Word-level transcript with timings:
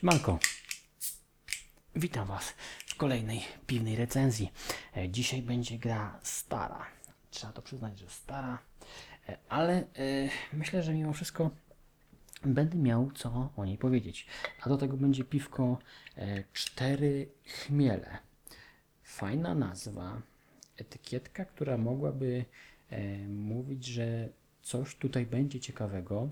Siemanko. 0.00 0.38
Witam 1.96 2.26
Was 2.26 2.54
w 2.86 2.94
kolejnej 2.94 3.40
piwnej 3.66 3.96
recenzji. 3.96 4.52
E, 4.96 5.08
Dzisiaj 5.08 5.42
będzie 5.42 5.78
gra 5.78 6.20
stara. 6.22 6.86
Trzeba 7.30 7.52
to 7.52 7.62
przyznać, 7.62 7.98
że 7.98 8.10
stara, 8.10 8.58
E, 9.28 9.38
ale 9.48 9.72
e, 9.78 9.84
myślę, 10.52 10.82
że 10.82 10.94
mimo 10.94 11.12
wszystko 11.12 11.50
będę 12.44 12.78
miał 12.78 13.10
co 13.10 13.52
o 13.56 13.64
niej 13.64 13.78
powiedzieć. 13.78 14.26
A 14.62 14.68
do 14.68 14.76
tego 14.76 14.96
będzie 14.96 15.24
piwko 15.24 15.78
Cztery 16.52 17.28
Chmiele. 17.44 18.18
Fajna 19.02 19.54
nazwa, 19.54 20.22
etykietka, 20.76 21.44
która 21.44 21.78
mogłaby 21.78 22.44
mówić, 23.28 23.84
że 23.84 24.28
coś 24.62 24.94
tutaj 24.94 25.26
będzie 25.26 25.60
ciekawego. 25.60 26.30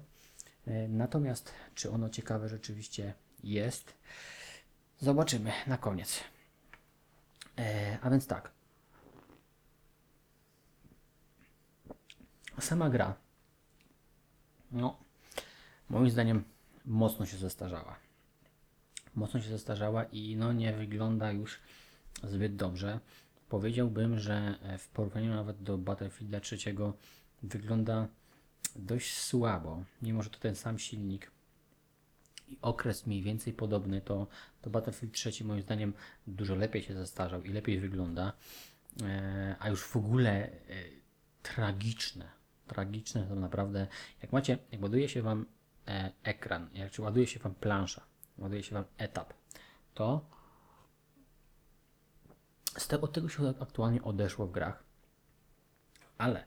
Natomiast, 0.89 1.53
czy 1.75 1.91
ono 1.91 2.11
ciekawe 2.11 2.49
rzeczywiście 2.49 3.15
jest, 3.45 3.95
zobaczymy 5.01 5.53
na 5.67 5.79
koniec. 5.79 6.21
E, 7.59 7.99
a 8.03 8.11
więc 8.11 8.27
tak. 8.27 8.51
Sama 12.61 12.91
gra, 12.91 13.15
no, 14.73 14.97
moim 15.91 16.11
zdaniem 16.11 16.45
mocno 16.85 17.27
się 17.27 17.37
zestarzała. 17.37 17.97
Mocno 19.15 19.41
się 19.41 19.49
zestarzała 19.49 20.05
i 20.05 20.37
no 20.37 20.53
nie 20.53 20.73
wygląda 20.73 21.33
już 21.33 21.61
zbyt 22.23 22.57
dobrze. 22.57 23.01
Powiedziałbym, 23.49 24.19
że 24.19 24.59
e, 24.63 24.79
w 24.79 24.89
porównaniu 24.89 25.35
nawet 25.35 25.63
do 25.63 25.79
Battlefielda 25.79 26.41
3 26.41 26.57
wygląda 27.43 28.09
dość 28.77 29.17
słabo, 29.17 29.85
mimo 30.03 30.23
że 30.23 30.31
to 30.31 30.39
ten 30.39 30.57
sam 30.57 30.79
silnik 30.79 31.31
okres 32.63 33.07
mniej 33.07 33.23
więcej 33.23 33.53
podobny, 33.53 34.01
to, 34.01 34.27
to 34.63 34.71
Battlefield 34.71 35.15
3 35.15 35.45
moim 35.45 35.63
zdaniem 35.63 35.93
dużo 36.27 36.55
lepiej 36.55 36.83
się 36.83 36.95
zestarzał 36.95 37.43
i 37.43 37.53
lepiej 37.53 37.81
wygląda, 37.81 38.33
e, 39.03 39.57
a 39.59 39.69
już 39.69 39.85
w 39.85 39.97
ogóle 39.97 40.31
e, 40.31 40.51
tragiczne, 41.43 42.29
tragiczne 42.67 43.27
to 43.27 43.35
naprawdę, 43.35 43.87
jak 44.23 44.33
macie, 44.33 44.59
jak 44.73 44.83
ładuje 44.83 45.09
się 45.09 45.23
Wam 45.23 45.47
e, 45.89 46.13
ekran, 46.23 46.69
jak 46.75 46.91
czy 46.91 47.03
ładuje 47.03 47.27
się 47.27 47.41
Wam 47.41 47.55
plansza, 47.55 48.03
ładuje 48.39 48.63
się 48.63 48.75
Wam 48.75 48.85
etap, 48.99 49.35
to 49.95 50.31
z 52.77 52.89
tego, 52.89 53.03
od 53.03 53.13
tego 53.13 53.29
się 53.29 53.49
aktualnie 53.49 54.03
odeszło 54.03 54.47
w 54.47 54.53
grach, 54.53 54.85
ale 56.19 56.47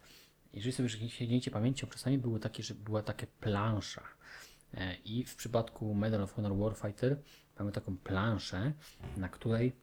jeżeli 0.54 0.74
sobie 0.74 1.10
sięgniecie 1.10 1.52
pamięcią, 1.52 1.88
czasami 1.88 2.18
było 2.18 2.40
takie, 2.40 2.64
że 2.64 2.76
była 2.76 3.04
taka 3.04 3.28
plansza. 3.40 4.04
E, 4.74 4.96
I 4.96 5.24
w 5.24 5.36
przypadku 5.36 5.94
Medal 5.94 6.24
of 6.24 6.34
Honor 6.34 6.58
Warfighter 6.58 7.18
mamy 7.60 7.72
taką 7.72 7.98
planszę, 7.98 8.74
na 9.18 9.30
której 9.30 9.76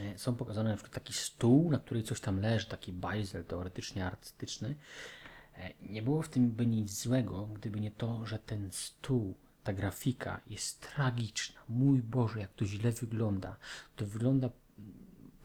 e, 0.00 0.18
są 0.18 0.34
pokazane 0.34 0.70
na 0.70 0.76
przykład 0.76 0.94
taki 0.94 1.12
stół, 1.12 1.70
na 1.70 1.78
której 1.78 2.02
coś 2.02 2.20
tam 2.20 2.40
leży, 2.40 2.66
taki 2.66 2.92
bajzel 2.92 3.44
teoretycznie 3.44 4.06
artystyczny. 4.06 4.74
E, 5.56 5.72
Nie 5.80 6.02
było 6.02 6.22
w 6.22 6.28
tym 6.28 6.50
by 6.50 6.66
nic 6.66 7.02
złego, 7.02 7.46
gdyby 7.46 7.80
nie 7.80 7.90
to, 7.90 8.26
że 8.26 8.38
ten 8.38 8.72
stół, 8.72 9.34
ta 9.64 9.72
grafika 9.72 10.40
jest 10.46 10.80
tragiczna. 10.80 11.60
Mój 11.68 12.02
Boże, 12.02 12.40
jak 12.40 12.52
to 12.52 12.64
źle 12.64 12.92
wygląda. 12.92 13.56
To 13.96 14.06
wygląda 14.06 14.50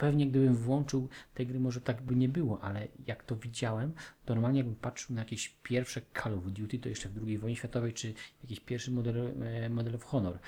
Pewnie 0.02 0.28
gdybym 0.28 0.56
włączył 0.56 1.10
te 1.34 1.46
gry, 1.46 1.60
może 1.60 1.82
tak 1.82 2.02
by 2.02 2.16
nie 2.16 2.30
było, 2.30 2.62
ale 2.62 2.88
jak 3.08 3.24
to 3.24 3.36
widziałem, 3.36 3.94
to 4.26 4.34
normalnie 4.34 4.60
jakbym 4.60 4.76
patrzył 4.76 5.16
na 5.16 5.22
jakieś 5.22 5.50
pierwsze 5.64 6.02
Call 6.24 6.34
of 6.34 6.46
Duty, 6.46 6.80
to 6.80 6.90
jeszcze 6.90 7.10
w 7.10 7.28
II 7.28 7.38
wojnie 7.38 7.56
światowej, 7.56 7.94
czy 7.94 8.14
jakiś 8.44 8.60
pierwszy 8.60 8.92
model, 8.92 9.34
e, 9.44 9.70
Medal 9.70 9.96
of 9.96 10.04
Honor. 10.04 10.40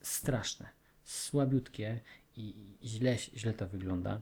Straszne, 0.00 0.68
słabiutkie 1.04 2.00
i 2.36 2.76
i 2.82 2.88
źle, 2.88 3.18
źle 3.18 3.54
to 3.54 3.68
wygląda. 3.68 4.20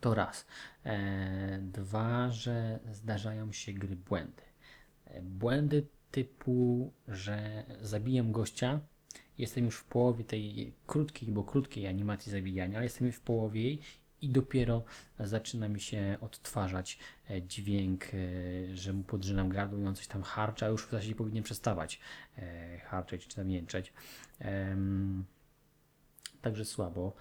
To 0.00 0.14
raz. 0.14 0.46
E, 0.84 1.58
dwa, 1.58 2.30
że 2.30 2.78
zdarzają 2.92 3.52
się 3.52 3.72
gry 3.72 3.96
błędy. 3.96 4.42
E, 5.04 5.22
Błędy 5.22 5.86
typu, 6.10 6.92
że 7.08 7.64
zabiję 7.80 8.22
gościa, 8.22 8.80
jestem 9.38 9.64
już 9.64 9.76
w 9.76 9.84
połowie 9.84 10.24
tej 10.24 10.72
krótkiej, 10.86 11.32
bo 11.32 11.44
krótkiej 11.44 11.86
animacji 11.86 12.32
zabijania, 12.32 12.76
ale 12.76 12.84
jestem 12.84 13.12
w 13.12 13.20
połowie 13.20 13.62
jej 13.62 13.80
i 14.22 14.28
dopiero 14.28 14.84
zaczyna 15.20 15.68
mi 15.68 15.80
się 15.80 16.16
odtwarzać 16.20 16.98
e, 17.30 17.42
dźwięk, 17.42 18.04
e, 18.04 18.76
że 18.76 18.92
mu 18.92 19.02
podrzynam 19.02 19.48
gardło 19.48 19.78
i 19.78 19.86
on 19.86 19.94
coś 19.94 20.06
tam 20.06 20.22
harcza, 20.22 20.68
już 20.68 20.86
w 20.86 20.90
zasadzie 20.90 21.14
powinien 21.14 21.44
przestawać 21.44 22.00
e, 22.38 22.78
harczeć 22.78 23.26
czy 23.26 23.36
tam 23.36 23.50
jęczeć. 23.50 23.92
Także 26.42 26.64
słabo. 26.64 27.12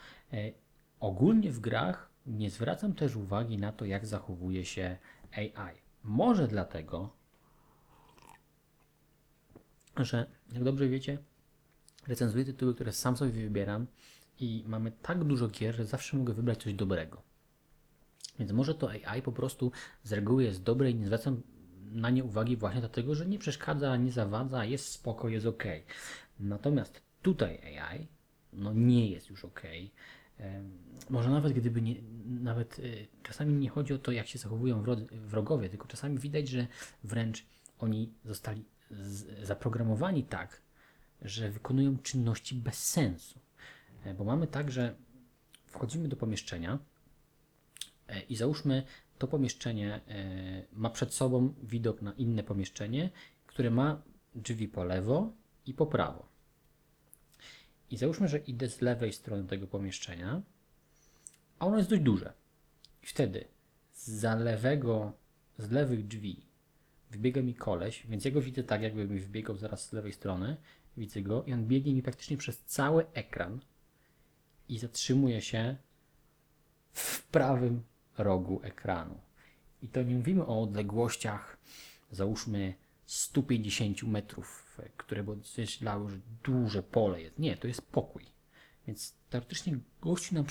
Ogólnie 1.00 1.52
w 1.52 1.60
grach 1.60 2.10
nie 2.26 2.50
zwracam 2.50 2.94
też 2.94 3.16
uwagi 3.16 3.58
na 3.58 3.72
to, 3.72 3.86
jak 3.86 4.06
zachowuje 4.06 4.66
się 4.66 4.98
AI. 5.32 5.76
Może 6.04 6.48
dlatego, 6.48 7.10
że 9.98 10.26
jak 10.54 10.64
dobrze 10.64 10.88
wiecie, 10.88 11.18
recenzuję 12.08 12.46
tytuły, 12.46 12.76
które 12.76 12.92
sam 12.92 13.18
sobie 13.18 13.32
wybieram 13.32 13.88
i 14.40 14.64
mamy 14.68 14.92
tak 15.02 15.24
dużo 15.24 15.48
gier, 15.48 15.76
że 15.76 15.86
zawsze 15.86 16.18
mogę 16.18 16.34
wybrać 16.34 16.64
coś 16.64 16.74
dobrego. 16.74 17.22
Więc 18.40 18.52
może 18.52 18.76
to 18.76 18.90
AI 18.90 19.22
po 19.22 19.32
prostu 19.32 19.72
z 20.04 20.14
reguły 20.14 20.44
jest 20.44 20.64
dobre 20.64 20.92
i 20.92 20.96
nie 20.96 21.06
zwracam 21.06 21.42
na 21.92 22.10
nie 22.10 22.24
uwagi 22.24 22.58
właśnie 22.58 22.80
dlatego, 22.80 23.16
że 23.16 23.26
nie 23.26 23.40
przeszkadza, 23.40 23.98
nie 23.98 24.12
zawadza, 24.12 24.66
jest 24.66 24.88
spoko, 24.88 25.30
jest 25.30 25.46
ok. 25.46 25.64
Natomiast 26.40 27.02
tutaj 27.22 27.80
AI 27.80 28.08
no 28.54 28.74
nie 28.74 29.10
jest 29.10 29.30
już 29.30 29.46
ok. 29.46 29.62
Może 31.10 31.30
nawet 31.30 31.54
gdyby 31.54 31.82
nie, 31.82 31.96
nawet 32.26 32.80
y, 32.80 33.08
czasami 33.24 33.54
nie 33.54 33.70
chodzi 33.70 33.94
o 33.94 33.98
to, 33.98 34.12
jak 34.12 34.28
się 34.28 34.40
zachowują 34.40 34.84
wro- 34.84 35.08
wrogowie, 35.12 35.70
tylko 35.70 35.88
czasami 35.88 36.20
widać, 36.20 36.48
że 36.48 36.68
wręcz 37.04 37.46
oni 37.80 38.14
zostali 38.26 38.66
zaprogramowani 39.42 40.24
tak, 40.24 40.62
że 41.26 41.52
wykonują 41.52 41.98
czynności 41.98 42.56
bez 42.56 42.84
sensu. 42.90 43.40
E, 44.04 44.14
Bo 44.14 44.24
mamy 44.24 44.48
tak, 44.48 44.72
że 44.72 44.96
wchodzimy 45.66 46.08
do 46.08 46.16
pomieszczenia 46.16 46.80
e, 48.08 48.22
i 48.22 48.36
załóżmy, 48.36 48.84
to 49.18 49.28
pomieszczenie 49.28 50.02
e, 50.08 50.66
ma 50.74 50.90
przed 50.90 51.14
sobą 51.14 51.54
widok 51.64 52.02
na 52.02 52.14
inne 52.14 52.44
pomieszczenie, 52.44 53.10
które 53.48 53.72
ma 53.72 54.02
drzwi 54.36 54.68
po 54.68 54.84
lewo 54.84 55.34
i 55.66 55.74
po 55.74 55.86
prawo. 55.86 56.28
I 57.92 57.98
załóżmy, 57.98 58.28
że 58.28 58.38
idę 58.38 58.70
z 58.70 58.82
lewej 58.82 59.14
strony 59.14 59.48
tego 59.48 59.68
pomieszczenia, 59.68 60.42
a 61.60 61.66
ono 61.66 61.78
jest 61.78 61.90
dość 61.90 62.02
duże. 62.02 62.34
I 63.04 63.06
wtedy 63.06 63.48
za 63.94 64.36
lewego, 64.36 65.14
z 65.58 65.72
lewych 65.72 66.08
drzwi 66.08 66.46
wybiega 67.12 67.42
mi 67.42 67.54
koleś, 67.54 68.08
więc 68.08 68.26
ja 68.26 68.32
go 68.32 68.42
widzę 68.42 68.64
tak, 68.64 68.82
jakby 68.82 69.08
mi 69.08 69.20
wybiegał 69.20 69.58
zaraz 69.58 69.90
z 69.90 69.94
lewej 69.94 70.14
strony. 70.14 70.58
Widzę 70.98 71.22
go 71.22 71.44
i 71.44 71.54
on 71.54 71.68
biegnie 71.68 71.94
mi 71.94 72.02
praktycznie 72.04 72.38
przez 72.38 72.64
cały 72.64 73.06
ekran 73.14 73.60
i 74.70 74.80
zatrzymuje 74.80 75.42
się 75.42 75.76
w 76.94 77.24
prawym 77.24 77.84
rogu 78.18 78.60
ekranu. 78.64 79.20
I 79.82 79.88
to 79.88 80.04
nie 80.04 80.16
mówimy 80.16 80.46
o 80.46 80.62
odległościach, 80.62 81.58
załóżmy 82.12 82.74
150 83.06 84.04
metrów, 84.04 84.80
które 84.98 85.24
by 85.24 85.32
odzwierciedlały, 85.32 86.12
że 86.12 86.18
duże 86.44 86.84
pole 86.84 87.22
jest. 87.22 87.40
Nie, 87.40 87.58
to 87.58 87.68
jest 87.68 87.82
pokój. 87.82 88.26
Więc 88.88 89.14
teoretycznie 89.30 89.80
gościu 90.02 90.36
nam 90.36 90.46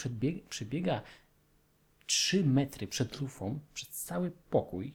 przebiega 0.49 1.03
3 2.07 2.45
metry 2.45 2.87
przed 2.87 3.21
lufą, 3.21 3.61
przez 3.75 3.89
cały 3.89 4.31
pokój. 4.51 4.95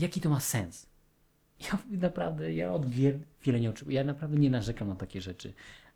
Jaki 0.00 0.20
to 0.20 0.30
ma 0.30 0.40
sens? 0.40 0.86
Ja 1.60 1.78
naprawdę, 1.90 2.54
ja 2.54 2.72
od 2.72 2.90
wiele 3.42 3.60
nie 3.60 3.70
oczekuję. 3.70 3.96
Ja 3.96 4.04
naprawdę 4.04 4.36
nie 4.38 4.50
narzekam 4.50 4.88
na 4.88 4.96
takie 4.96 5.20
rzeczy. 5.20 5.52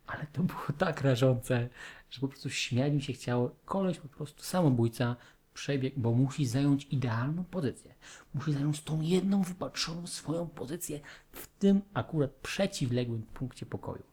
Ale 0.07 0.25
to 0.33 0.43
było 0.43 0.65
tak 0.77 1.01
rażące, 1.01 1.69
że 2.09 2.21
po 2.21 2.27
prostu 2.27 2.49
śmiać 2.49 2.93
mi 2.93 3.01
się 3.01 3.13
chciało. 3.13 3.55
Koleś 3.65 3.97
po 3.99 4.07
prostu 4.07 4.43
samobójca 4.43 5.15
przebiegł, 5.53 5.99
bo 5.99 6.11
musi 6.11 6.45
zająć 6.45 6.87
idealną 6.91 7.43
pozycję. 7.43 7.95
Musi 8.33 8.53
zająć 8.53 8.81
tą 8.81 9.01
jedną 9.01 9.41
wypatrzoną 9.41 10.07
swoją 10.07 10.47
pozycję 10.47 10.99
w 11.31 11.47
tym 11.47 11.81
akurat 11.93 12.31
przeciwległym 12.31 13.21
punkcie 13.21 13.65
pokoju. 13.65 14.03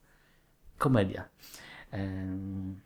Komedia. 0.78 1.28
Em, 1.90 2.80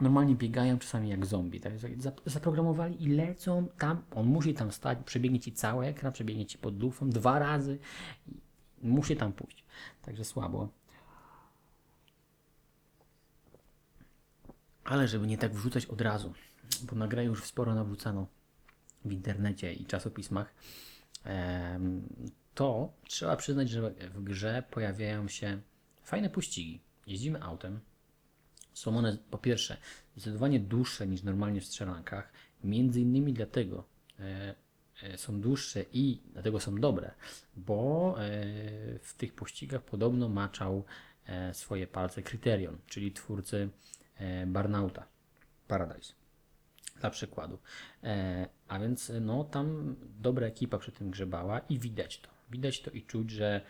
normalnie 0.00 0.34
biegają 0.34 0.78
czasami 0.78 1.08
jak 1.08 1.26
zombie. 1.26 1.60
Tak? 1.60 1.72
Zap- 1.78 2.20
Zaprogramowali 2.26 3.02
i 3.02 3.08
lecą 3.08 3.68
tam. 3.78 4.02
On 4.10 4.26
musi 4.26 4.54
tam 4.54 4.72
stać, 4.72 4.98
przebiegnie 5.04 5.40
ci 5.40 5.52
cały 5.52 5.86
ekran, 5.86 6.12
przebiegnie 6.12 6.46
ci 6.46 6.58
pod 6.58 6.82
lufą 6.82 7.10
dwa 7.10 7.38
razy. 7.38 7.78
Musi 8.82 9.16
tam 9.16 9.32
pójść. 9.32 9.64
Także 10.02 10.24
słabo. 10.24 10.68
Ale 14.84 15.08
żeby 15.08 15.26
nie 15.26 15.38
tak 15.38 15.52
wrzucać 15.52 15.86
od 15.86 16.00
razu, 16.00 16.32
bo 16.82 16.96
na 16.96 17.08
grę 17.08 17.24
już 17.24 17.44
sporo 17.44 17.74
nawrzucano 17.74 18.26
w 19.04 19.12
internecie 19.12 19.72
i 19.72 19.86
czasopismach, 19.86 20.54
to 22.54 22.92
trzeba 23.04 23.36
przyznać, 23.36 23.70
że 23.70 23.90
w 23.90 24.22
grze 24.22 24.62
pojawiają 24.70 25.28
się 25.28 25.60
fajne 26.02 26.30
pościgi. 26.30 26.80
Jeździmy 27.06 27.42
autem. 27.42 27.80
Są 28.78 28.98
one 28.98 29.18
po 29.30 29.38
pierwsze 29.38 29.76
zdecydowanie 30.16 30.60
dłuższe 30.60 31.06
niż 31.06 31.22
normalnie 31.22 31.60
w 31.60 31.64
strzelankach. 31.64 32.32
Między 32.64 33.00
innymi 33.00 33.32
dlatego 33.32 33.84
e, 34.20 34.54
e, 35.02 35.18
są 35.18 35.40
dłuższe 35.40 35.84
i 35.92 36.20
dlatego 36.32 36.60
są 36.60 36.80
dobre, 36.80 37.14
bo 37.56 38.14
e, 38.18 38.24
w 38.98 39.14
tych 39.16 39.34
pościgach 39.34 39.82
podobno 39.82 40.28
maczał 40.28 40.84
swoje 41.52 41.86
palce 41.86 42.22
Criterion, 42.22 42.78
czyli 42.86 43.12
twórcy 43.12 43.68
Burnouta 44.46 45.06
Paradise 45.68 46.12
dla 47.00 47.10
przykładu. 47.10 47.58
A 48.68 48.78
więc 48.78 49.12
no 49.20 49.44
tam 49.44 49.96
dobra 50.20 50.46
ekipa 50.46 50.78
przy 50.78 50.92
tym 50.92 51.10
grzebała 51.10 51.58
i 51.58 51.78
widać 51.78 52.20
to. 52.20 52.28
Widać 52.50 52.82
to 52.82 52.90
i 52.90 53.02
czuć, 53.02 53.30
że 53.30 53.60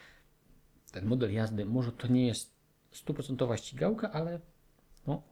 ten 0.92 1.06
model 1.06 1.32
jazdy 1.32 1.64
może 1.64 1.92
to 1.92 2.08
nie 2.08 2.26
jest 2.26 2.54
stuprocentowa 2.90 3.56
ścigałka, 3.56 4.12
ale 4.12 4.40
no, 5.06 5.22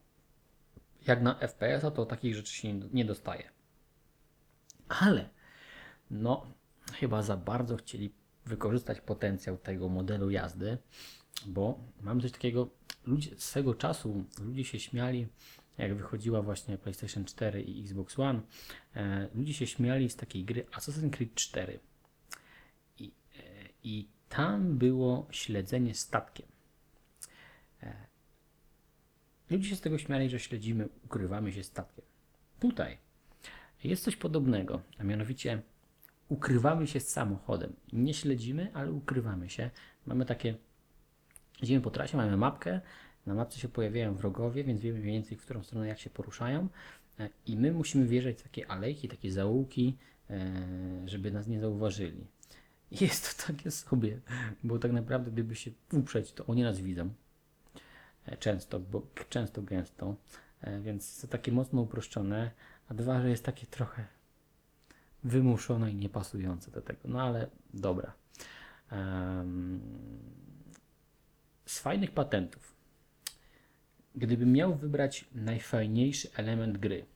jak 1.07 1.23
na 1.23 1.35
FPS-a 1.35 1.91
to 1.91 2.07
takich 2.07 2.35
rzeczy 2.35 2.53
się 2.53 2.81
nie, 2.93 3.05
dostaje. 3.05 3.51
Ale 4.89 5.29
no 6.11 6.47
chyba 6.93 7.23
za 7.23 7.37
bardzo 7.37 7.77
chcieli 7.77 8.13
wykorzystać 8.47 9.01
potencjał 9.01 9.59
tego 9.59 9.89
modelu 9.89 10.31
jazdy, 10.31 10.79
bo 11.47 11.79
mamy 12.01 12.23
coś 12.23 12.33
takiego, 12.33 12.71
ludzie 13.05 13.31
swego 13.39 13.75
czasu 13.75 14.25
ludzie 14.39 14.65
się 14.65 14.81
śmiali, 14.81 15.29
jak 15.79 15.95
wychodziła 15.95 16.43
właśnie 16.43 16.79
PlayStation 16.79 17.25
4 17.25 17.63
i 17.63 17.81
Xbox 17.81 18.19
One, 18.19 18.41
e, 18.97 19.29
ludzie 19.35 19.55
się 19.55 19.67
śmiali 19.67 20.11
z 20.11 20.17
takiej 20.17 20.45
gry 20.45 20.65
Assassin's 20.65 21.11
Creed 21.11 21.35
4. 21.35 21.79
I, 22.99 23.13
e, 23.39 23.43
i 23.85 24.09
tam 24.29 24.79
było 24.79 25.27
śledzenie 25.31 25.95
statkiem. 25.95 26.47
E, 27.83 28.07
ludzie 29.51 29.69
się 29.69 29.77
z 29.77 29.81
tego 29.81 29.99
śmiali, 29.99 30.31
że 30.31 30.39
śledzimy, 30.39 30.89
ukrywamy 31.05 31.53
się 31.53 31.63
statkiem. 31.63 32.05
Tutaj 32.61 32.99
jest 33.85 34.05
coś 34.05 34.17
podobnego, 34.17 34.83
a 34.99 35.05
mianowicie 35.05 35.63
ukrywamy 36.29 36.87
się 36.87 37.01
z 37.01 37.09
samochodem. 37.09 37.73
Nie 37.93 38.15
śledzimy, 38.15 38.71
ale 38.75 38.93
ukrywamy 38.93 39.51
się. 39.51 39.71
Mamy 40.07 40.25
takie, 40.25 40.55
jedziemy 41.61 41.81
po 41.81 41.91
trasie, 41.91 42.17
mamy 42.17 42.37
mapkę, 42.37 42.81
na 43.27 43.35
mapce 43.35 43.59
się 43.59 43.69
pojawiają 43.69 44.15
wrogowie, 44.15 44.65
więc 44.65 44.81
wiemy 44.81 44.99
mniej 44.99 45.13
więcej, 45.13 45.37
w 45.37 45.43
którą 45.43 45.63
stronę 45.63 45.89
jak 45.89 45.99
się 45.99 46.11
poruszają. 46.11 46.69
E, 47.21 47.29
I 47.47 47.57
my 47.57 47.73
musimy 47.73 48.07
wjeżdżać 48.07 48.39
w 48.39 48.43
takie 48.43 48.71
alejki, 48.71 49.09
takie 49.09 49.33
zaułki, 49.33 49.97
e, 50.31 50.53
żeby 51.05 51.31
nas 51.31 51.47
nie 51.47 51.61
zauważyli. 51.61 52.27
Jest 53.01 53.39
to 53.39 53.53
takie 53.53 53.71
sobie, 53.71 54.21
bo 54.65 54.79
tak 54.79 54.93
naprawdę 54.93 55.31
gdyby 55.31 55.55
się 55.57 55.71
uprzeć, 55.93 56.33
to 56.33 56.47
oni 56.47 56.63
nas 56.63 56.81
widzą. 56.81 57.11
E, 58.27 58.37
Często, 58.37 58.81
bo 58.81 59.07
często 59.29 59.63
gęsto. 59.63 60.17
Więc 60.81 61.09
jest 61.09 61.23
to 61.23 61.29
takie 61.29 61.53
mocno 61.53 61.81
uproszczone, 61.81 62.51
a 62.89 62.95
dwa, 62.95 63.21
że 63.21 63.31
jest 63.31 63.45
takie 63.45 63.67
trochę 63.67 64.07
wymuszone 65.25 65.91
i 65.91 65.95
niepasujące 65.95 66.71
do 66.71 66.83
tego. 66.83 67.01
No 67.05 67.23
ale 67.23 67.51
dobra. 67.75 68.13
Z 71.67 71.79
fajnych 71.79 72.11
patentów 72.11 72.77
Gdybym 74.17 74.53
miał 74.53 74.75
wybrać 74.75 75.25
najfajniejszy 75.35 76.29
element 76.37 76.79
gry, 76.79 77.07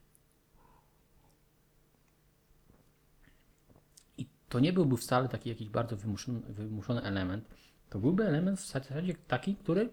to 4.49 4.61
nie 4.61 4.73
byłby 4.73 4.97
wcale 4.97 5.29
taki 5.29 5.49
jakiś 5.49 5.69
bardzo 5.69 5.97
wymuszony, 5.97 6.41
wymuszony 6.41 7.03
element, 7.03 7.45
to 7.91 7.99
byłby 7.99 8.27
element 8.27 8.61
w 8.61 8.67
zasadzie 8.67 9.15
taki, 9.15 9.57
który 9.57 9.91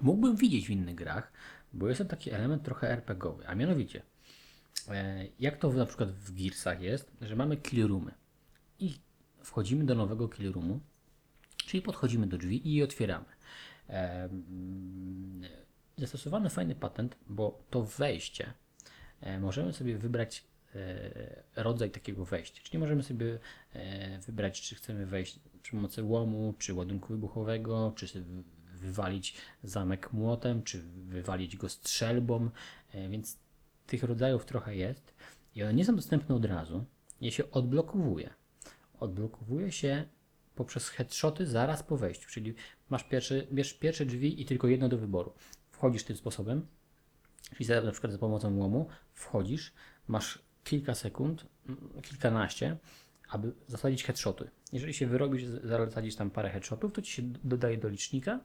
mógłbym 0.00 0.36
widzieć 0.36 0.66
w 0.66 0.70
innych 0.70 0.94
grach, 0.94 1.32
bo 1.72 1.88
jest 1.88 1.98
to 1.98 2.04
taki 2.04 2.30
element 2.30 2.62
trochę 2.62 2.90
RPGowy, 2.90 3.46
a 3.46 3.54
mianowicie, 3.54 4.02
e, 4.88 5.26
jak 5.40 5.56
to 5.56 5.72
na 5.72 5.86
przykład 5.86 6.10
w 6.10 6.34
Gearsach 6.34 6.80
jest, 6.80 7.12
że 7.20 7.36
mamy 7.36 7.56
kill 7.56 7.88
roomy 7.88 8.12
i 8.78 8.94
wchodzimy 9.42 9.84
do 9.84 9.94
nowego 9.94 10.28
kill 10.28 10.52
roomu, 10.52 10.80
czyli 11.56 11.82
podchodzimy 11.82 12.26
do 12.26 12.38
drzwi 12.38 12.68
i 12.68 12.74
je 12.74 12.84
otwieramy 12.84 13.24
zastosowano 15.98 16.48
fajny 16.48 16.74
patent, 16.74 17.16
bo 17.28 17.62
to 17.70 17.82
wejście 17.82 18.52
e, 19.20 19.40
możemy 19.40 19.72
sobie 19.72 19.98
wybrać 19.98 20.44
e, 20.74 21.42
rodzaj 21.56 21.90
takiego 21.90 22.24
wejścia. 22.24 22.62
Czyli 22.64 22.78
możemy 22.78 23.02
sobie 23.02 23.38
e, 23.72 24.18
wybrać, 24.18 24.60
czy 24.60 24.74
chcemy 24.74 25.06
wejść 25.06 25.40
przy 25.62 25.72
pomocy 25.72 26.02
łomu, 26.02 26.54
czy 26.58 26.74
ładunku 26.74 27.08
wybuchowego, 27.08 27.92
czy 27.96 28.24
wywalić 28.80 29.36
zamek 29.62 30.12
młotem, 30.12 30.62
czy 30.62 30.82
wywalić 31.06 31.56
go 31.56 31.68
strzelbą, 31.68 32.50
więc 33.10 33.38
tych 33.86 34.02
rodzajów 34.02 34.44
trochę 34.44 34.76
jest 34.76 35.14
i 35.54 35.62
one 35.62 35.74
nie 35.74 35.84
są 35.84 35.96
dostępne 35.96 36.34
od 36.34 36.44
razu, 36.44 36.84
je 37.20 37.32
się 37.32 37.50
odblokowuje. 37.50 38.30
Odblokowuje 39.00 39.72
się 39.72 40.04
poprzez 40.54 40.88
headshoty 40.88 41.46
zaraz 41.46 41.82
po 41.82 41.96
wejściu, 41.96 42.28
czyli 42.30 42.54
masz 42.90 43.04
pierwsze, 43.04 43.42
bierz 43.52 43.74
pierwsze 43.74 44.06
drzwi 44.06 44.42
i 44.42 44.44
tylko 44.44 44.68
jedno 44.68 44.88
do 44.88 44.98
wyboru. 44.98 45.32
Wchodzisz 45.70 46.04
tym 46.04 46.16
sposobem, 46.16 46.66
czyli 47.56 47.68
na 47.68 47.92
przykład 47.92 48.12
za 48.12 48.18
pomocą 48.18 48.56
łomu, 48.56 48.88
wchodzisz, 49.12 49.72
masz 50.08 50.38
kilka 50.64 50.94
sekund, 50.94 51.46
kilkanaście, 52.02 52.76
aby 53.30 53.52
zasadzić 53.66 54.04
headshoty. 54.04 54.50
Jeżeli 54.72 54.94
się 54.94 55.06
wyrobisz, 55.06 55.44
zasadzisz 55.44 56.16
tam 56.16 56.30
parę 56.30 56.50
headshotów, 56.50 56.92
to 56.92 57.02
ci 57.02 57.12
się 57.12 57.22
dodaje 57.44 57.78
do 57.78 57.88
licznika 57.88 58.40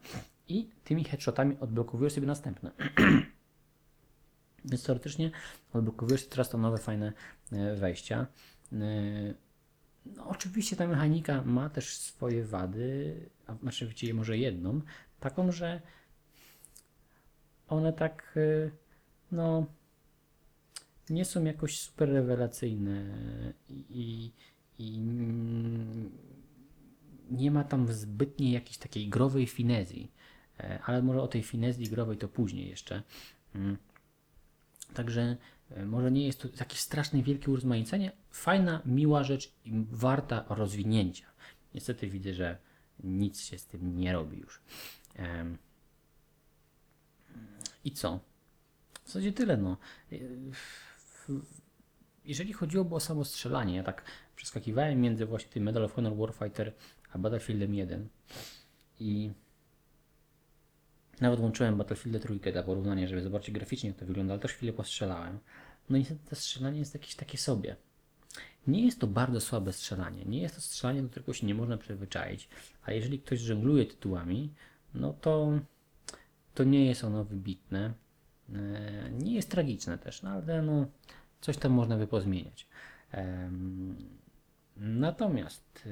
i 0.47 0.69
tymi 0.83 1.03
headshotami 1.03 1.57
odblokowujesz 1.59 2.13
sobie 2.13 2.27
następne. 2.27 2.71
Więc 4.65 4.83
teoretycznie 4.83 5.31
odblokowujesz 5.73 6.27
teraz 6.27 6.49
to 6.49 6.57
nowe, 6.57 6.77
fajne 6.77 7.13
e, 7.51 7.75
wejścia. 7.75 8.27
E, 8.73 8.75
no, 10.05 10.27
oczywiście 10.27 10.75
ta 10.75 10.87
mechanika 10.87 11.41
ma 11.41 11.69
też 11.69 11.97
swoje 11.97 12.45
wady, 12.45 13.15
a 13.47 13.55
znaczy 13.55 14.13
może 14.13 14.37
jedną, 14.37 14.81
taką, 15.19 15.51
że 15.51 15.81
one 17.67 17.93
tak, 17.93 18.33
y, 18.37 18.71
no, 19.31 19.65
nie 21.09 21.25
są 21.25 21.43
jakoś 21.43 21.79
super 21.79 22.09
rewelacyjne 22.09 23.03
i 23.69 24.31
nie 27.31 27.51
ma 27.51 27.63
tam 27.63 27.93
zbytniej 27.93 28.51
jakiejś 28.51 28.77
takiej 28.77 29.09
growej 29.09 29.47
finezji. 29.47 30.11
E, 30.59 30.79
ale 30.85 31.01
może 31.01 31.21
o 31.21 31.27
tej 31.27 31.43
finezji 31.43 31.89
growej 31.89 32.17
to 32.17 32.27
później 32.27 32.69
jeszcze. 32.69 33.03
Mm. 33.55 33.77
Także 34.93 35.37
e, 35.71 35.85
może 35.85 36.11
nie 36.11 36.25
jest 36.27 36.41
to 36.41 36.47
jakieś 36.59 36.79
strasznie 36.79 37.23
wielkie 37.23 37.51
urozmaicenie. 37.51 38.11
Fajna, 38.31 38.81
miła 38.85 39.23
rzecz 39.23 39.53
i 39.65 39.71
warta 39.91 40.45
rozwinięcia. 40.49 41.25
Niestety 41.73 42.07
widzę, 42.07 42.33
że 42.33 42.57
nic 43.03 43.41
się 43.41 43.57
z 43.57 43.65
tym 43.65 43.97
nie 43.97 44.13
robi 44.13 44.37
już. 44.37 44.61
I 47.83 47.91
co? 47.91 48.19
W 49.03 49.07
zasadzie 49.07 49.33
tyle, 49.33 49.57
no. 49.57 49.77
Jeżeli 52.25 52.53
chodziłoby 52.53 52.95
o 52.95 52.99
samo 52.99 53.25
strzelanie, 53.25 53.75
ja 53.75 53.83
tak 53.83 54.03
przeskakiwałem 54.35 55.01
między 55.01 55.25
właśnie 55.25 55.49
tym 55.49 55.63
Medal 55.63 55.83
of 55.83 55.93
Honor 55.93 56.15
Warfighter 56.15 56.73
a 57.13 57.17
Battlefieldem 57.17 57.75
1 57.75 58.07
i 58.99 59.31
nawet 61.21 61.39
włączyłem 61.39 61.77
Battlefield 61.77 62.23
trójkę 62.23 62.51
dla 62.51 62.63
porównania, 62.63 63.07
żeby 63.07 63.21
zobaczyć 63.21 63.51
graficznie 63.51 63.89
jak 63.89 63.99
to 63.99 64.05
wygląda, 64.05 64.33
ale 64.33 64.41
też 64.41 64.53
chwilę 64.53 64.73
postrzelałem. 64.73 65.39
No 65.89 65.97
niestety 65.97 66.29
to 66.29 66.35
strzelanie 66.35 66.79
jest 66.79 66.93
jakieś 66.93 67.15
takie 67.15 67.37
sobie. 67.37 67.75
Nie 68.67 68.85
jest 68.85 68.99
to 68.99 69.07
bardzo 69.07 69.41
słabe 69.41 69.73
strzelanie. 69.73 70.25
Nie 70.25 70.41
jest 70.41 70.55
to 70.55 70.61
strzelanie, 70.61 71.01
do 71.01 71.09
którego 71.09 71.33
się 71.33 71.47
nie 71.47 71.55
można 71.55 71.77
przyzwyczaić, 71.77 72.49
ale 72.83 72.95
jeżeli 72.95 73.19
ktoś 73.19 73.39
żongluje 73.39 73.85
tytułami, 73.85 74.53
no 74.93 75.13
to 75.13 75.59
to 76.53 76.63
nie 76.63 76.85
jest 76.85 77.03
ono 77.03 77.23
wybitne. 77.23 77.93
E, 78.53 79.11
nie 79.11 79.35
jest 79.35 79.51
tragiczne 79.51 79.97
też, 79.97 80.21
no 80.21 80.29
ale 80.29 80.61
no, 80.61 80.85
coś 81.45 81.57
tam 81.57 81.71
można 81.71 81.97
by 81.97 82.07
pozmieniać. 82.07 82.67
Natomiast 84.77 85.89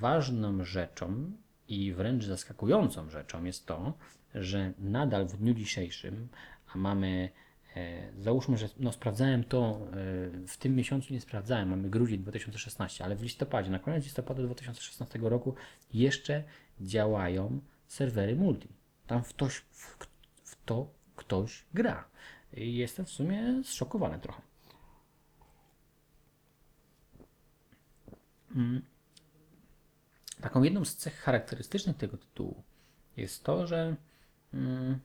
ważną 0.00 0.64
rzeczą 0.64 1.32
i 1.68 1.92
wręcz 1.92 2.24
zaskakującą 2.24 3.10
rzeczą 3.10 3.44
jest 3.44 3.66
to, 3.66 3.94
że 4.34 4.72
nadal 4.78 5.26
w 5.26 5.36
dniu 5.36 5.54
dzisiejszym, 5.54 6.28
a 6.74 6.78
mamy, 6.78 7.30
e, 7.76 8.12
załóżmy, 8.22 8.58
że 8.58 8.68
no, 8.78 8.92
sprawdzałem 8.92 9.44
to, 9.44 9.58
e, 9.60 10.46
w 10.46 10.56
tym 10.58 10.76
miesiącu 10.76 11.12
nie 11.12 11.20
sprawdzałem, 11.20 11.68
mamy 11.68 11.90
grudzień 11.90 12.18
2016, 12.18 13.04
ale 13.04 13.16
w 13.16 13.22
listopadzie, 13.22 13.70
na 13.70 13.78
koniec 13.78 14.04
listopada 14.04 14.42
2016 14.42 15.18
roku 15.18 15.54
jeszcze 15.94 16.44
działają 16.80 17.60
serwery 17.86 18.36
multi. 18.36 18.68
Tam 19.06 19.24
w, 19.24 19.32
toś, 19.32 19.54
w, 19.56 19.96
w 20.44 20.64
to 20.64 20.88
ktoś 21.16 21.64
gra. 21.74 22.04
I 22.52 22.76
jestem 22.76 23.06
w 23.06 23.10
sumie 23.10 23.62
zszokowany 23.64 24.18
trochę. 24.18 24.53
Taką 30.40 30.62
jedną 30.62 30.84
z 30.84 30.96
cech 30.96 31.16
charakterystycznych 31.20 31.96
tego 31.96 32.16
tytułu 32.16 32.62
jest 33.16 33.44
to, 33.44 33.66
że 33.66 33.96
mm, 34.54 34.98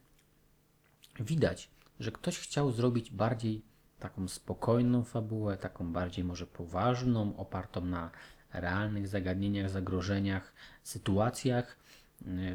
widać, 1.19 1.69
że 1.99 2.11
ktoś 2.11 2.39
chciał 2.39 2.71
zrobić 2.71 3.11
bardziej 3.11 3.61
taką 3.99 4.27
spokojną 4.27 5.03
fabułę, 5.03 5.57
taką 5.57 5.93
bardziej 5.93 6.23
może 6.23 6.47
poważną, 6.47 7.37
opartą 7.37 7.85
na 7.85 8.11
realnych 8.53 9.07
zagadnieniach, 9.07 9.69
zagrożeniach, 9.69 10.53
sytuacjach, 10.83 11.77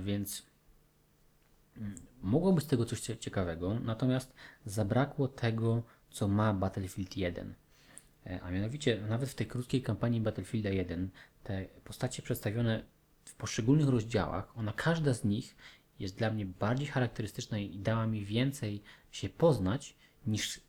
więc 0.00 0.46
mm, 1.76 1.94
mogło 2.22 2.52
być 2.52 2.64
z 2.64 2.68
tego 2.68 2.84
coś 2.84 3.00
cie- 3.00 3.18
ciekawego, 3.18 3.74
natomiast 3.80 4.34
zabrakło 4.66 5.28
tego, 5.28 5.82
co 6.10 6.28
ma 6.28 6.54
Battlefield 6.54 7.16
1. 7.16 7.54
E, 8.26 8.40
A 8.43 8.50
mianowicie, 8.50 9.00
nawet 9.09 9.31
w 9.31 9.35
tej 9.35 9.47
krótkiej 9.47 9.83
kampanii 9.83 10.21
Battlefielda 10.21 10.71
1, 10.71 11.11
te 11.45 11.64
postacie 11.85 12.23
przedstawione 12.23 12.83
w 13.25 13.35
poszczególnych 13.35 13.88
rozdziałach, 13.88 14.59
ona 14.59 14.73
każda 14.73 15.14
z 15.14 15.25
nich 15.25 15.57
jest 15.99 16.19
dla 16.19 16.31
mnie 16.31 16.47
bardziej 16.47 16.87
charakterystyczna 16.87 17.59
i 17.59 17.78
dała 17.78 18.07
mi 18.07 18.25
więcej 18.25 18.83
się 19.11 19.28
poznać 19.28 19.97
niż 20.26 20.61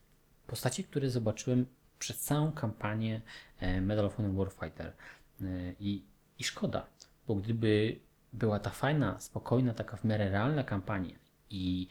postacie, 0.47 0.83
które 0.83 1.09
zobaczyłem 1.09 1.65
przez 1.99 2.19
całą 2.19 2.51
kampanię 2.51 3.21
e, 3.59 3.81
Medal 3.81 4.05
of 4.05 4.15
Honor 4.15 4.33
Warfighter. 4.33 4.93
E, 5.41 5.45
I, 5.79 6.03
I 6.39 6.43
szkoda, 6.43 6.87
bo 7.27 7.35
gdyby 7.35 7.99
była 8.33 8.59
ta 8.59 8.69
fajna, 8.69 9.19
spokojna, 9.19 9.73
taka 9.73 9.97
w 9.97 10.03
miarę 10.03 10.29
realna 10.29 10.63
kampania 10.63 11.15
i 11.49 11.87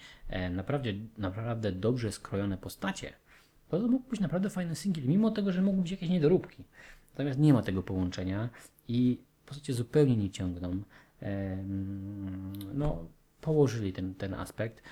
naprawdę, 0.50 0.90
naprawdę 1.18 1.72
dobrze 1.72 2.12
skrojone 2.12 2.58
postacie, 2.58 3.12
to 3.80 3.88
mógł 3.88 4.10
być 4.10 4.20
naprawdę 4.20 4.50
fajny 4.50 4.74
singiel, 4.74 5.06
mimo 5.06 5.30
tego, 5.30 5.52
że 5.52 5.62
mogły 5.62 5.82
być 5.82 5.90
jakieś 5.90 6.08
niedoróbki. 6.08 6.64
Natomiast 7.12 7.38
nie 7.38 7.52
ma 7.52 7.62
tego 7.62 7.82
połączenia 7.82 8.50
i 8.88 9.18
w 9.46 9.48
zasadzie 9.48 9.72
zupełnie 9.72 10.16
nie 10.16 10.30
ciągną. 10.30 10.82
No, 12.74 13.06
położyli 13.40 13.92
ten, 13.92 14.14
ten 14.14 14.34
aspekt, 14.34 14.82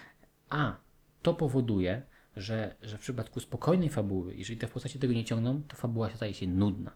a 0.49 0.77
to 1.23 1.35
powoduje, 1.35 2.03
że, 2.37 2.75
że 2.83 2.99
w 2.99 3.01
przypadku 3.01 3.41
spokojnej 3.41 3.89
fabuły, 3.89 4.35
jeżeli 4.37 4.59
te 4.59 4.69
postacie 4.69 4.99
tego 4.99 5.13
nie 5.13 5.25
ciągną, 5.25 5.63
to 5.69 5.77
fabuła 5.77 6.11
staje 6.11 6.35
się 6.35 6.47
nudna. 6.47 6.91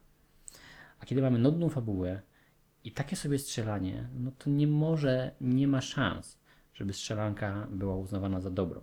A 1.00 1.06
kiedy 1.06 1.22
mamy 1.22 1.38
nudną 1.38 1.68
fabułę 1.68 2.22
i 2.84 2.92
takie 2.92 3.16
sobie 3.16 3.38
strzelanie, 3.38 4.08
no 4.14 4.30
to 4.38 4.50
nie 4.50 4.66
może, 4.66 5.34
nie 5.40 5.68
ma 5.68 5.80
szans, 5.80 6.38
żeby 6.74 6.92
strzelanka 6.92 7.66
była 7.70 7.96
uznawana 7.96 8.40
za 8.40 8.50
dobrą. 8.50 8.80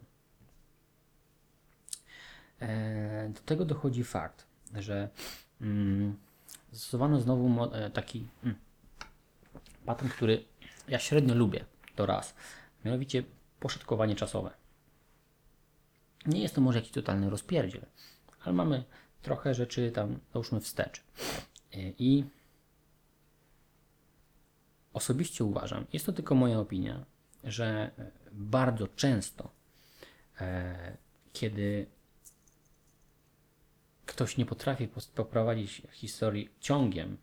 E, 2.63 3.29
Do 3.36 3.39
tego 3.41 3.65
dochodzi 3.65 4.03
fakt, 4.03 4.46
że 4.75 5.10
mm, 5.62 6.17
zastosowano 6.72 7.20
znowu 7.20 7.50
mo- 7.50 7.77
e, 7.77 7.89
taki 7.89 8.27
mm, 8.43 8.55
pattern, 9.86 10.10
który 10.10 10.46
ja 10.88 11.00
średnio 11.00 11.36
lubię, 11.36 11.65
to 11.96 12.05
raz. 12.05 12.36
Mianowicie 12.86 13.24
poszatkowanie 13.60 14.15
czasowe. 14.15 14.51
Nie 16.25 16.41
jest 16.41 16.55
to 16.55 16.62
może 16.62 16.77
jakiś 16.79 16.91
totalny 16.91 17.29
rozpierdziel, 17.29 17.86
ale 18.43 18.53
mamy 18.55 18.84
trochę 19.22 19.53
rzeczy 19.53 19.91
tam, 19.91 20.20
załóżmy, 20.34 20.60
wstecz. 20.60 21.00
E, 21.74 21.77
I 22.00 22.25
osobiście 24.93 25.43
uważam, 25.43 25.86
jest 25.93 26.05
to 26.05 26.13
tylko 26.13 26.36
moja 26.36 26.60
opinia, 26.60 27.05
że 27.43 27.91
bardzo 28.32 28.88
często, 28.88 29.51
kiedy 31.34 31.86
ktoś 34.06 34.38
nie 34.38 34.46
potrafi 34.46 34.90
poprowadzić 35.16 35.82
historii 35.92 36.50
ciągiem, 36.60 37.18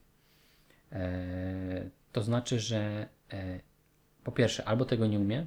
e, 0.93 1.91
to 2.13 2.23
znaczy, 2.23 2.61
że 2.61 3.09
e, 3.33 3.61
po 4.25 4.33
pierwsze, 4.33 4.65
albo 4.65 4.85
tego 4.85 5.07
nie 5.07 5.19
umie, 5.19 5.47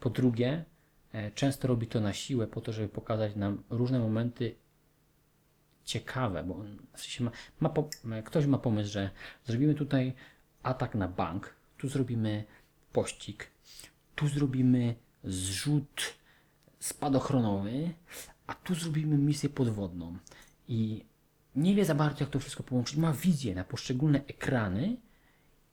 po 0.00 0.10
drugie, 0.10 0.64
e, 1.12 1.30
często 1.30 1.68
robi 1.68 1.86
to 1.86 2.00
na 2.00 2.12
siłę 2.12 2.46
po 2.46 2.60
to, 2.60 2.72
żeby 2.72 2.88
pokazać 2.88 3.36
nam 3.36 3.62
różne 3.70 3.98
momenty 3.98 4.54
ciekawe, 5.84 6.44
bo 6.44 6.54
w 6.92 7.00
sensie 7.00 7.24
ma, 7.24 7.30
ma 7.60 7.68
po, 7.68 7.88
ktoś 8.24 8.46
ma 8.46 8.58
pomysł, 8.58 8.92
że 8.92 9.10
zrobimy 9.44 9.74
tutaj 9.74 10.12
atak 10.62 10.94
na 10.94 11.08
bank, 11.08 11.54
tu 11.78 11.88
zrobimy 11.88 12.44
pościg, 12.92 13.50
tu 14.14 14.28
zrobimy 14.28 14.94
zrzut 15.24 16.18
spadochronowy, 16.78 17.94
a 18.48 18.54
tu 18.54 18.74
zrobimy 18.74 19.18
misję 19.18 19.48
podwodną. 19.48 20.16
I 20.68 21.04
nie 21.56 21.74
wie 21.74 21.84
za 21.84 21.94
bardzo, 21.94 22.20
jak 22.20 22.30
to 22.30 22.40
wszystko 22.40 22.62
połączyć. 22.62 22.96
Ma 22.96 23.12
wizję 23.12 23.54
na 23.54 23.64
poszczególne 23.64 24.24
ekrany 24.26 24.96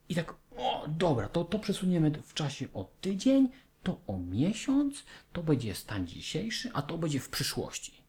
i 0.10 0.16
tak, 0.16 0.34
o 0.58 0.86
dobra, 0.88 1.30
to, 1.30 1.44
to 1.44 1.60
przesuniemy 1.60 2.12
w 2.12 2.34
czasie 2.34 2.68
o 2.74 2.84
tydzień, 3.02 3.50
to 3.84 4.02
o 4.08 4.18
miesiąc, 4.18 5.04
to 5.34 5.44
będzie 5.44 5.76
stan 5.76 6.08
dzisiejszy, 6.08 6.70
a 6.74 6.82
to 6.82 6.98
będzie 6.98 7.20
w 7.20 7.30
przyszłości. 7.30 8.06